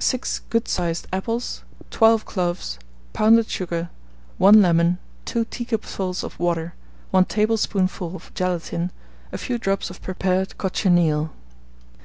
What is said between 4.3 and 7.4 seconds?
1 lemon, 2 teacupfuls of water, 1